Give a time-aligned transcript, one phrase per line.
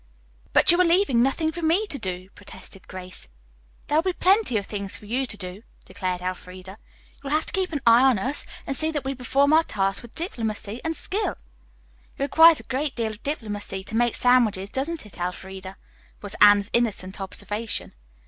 [0.51, 3.29] "But you are leaving nothing for me to do," protested Grace.
[3.85, 6.71] "There will be plenty of things for you to do," declared Elfreda.
[7.11, 9.63] "You will have to keep an eye on us and see that we perform our
[9.63, 14.71] tasks with diplomacy and skill." "It requires a great deal of diplomacy to make sandwiches,
[14.71, 15.77] doesn't it, Elfreda?"
[16.19, 17.93] was Anne's innocent observation.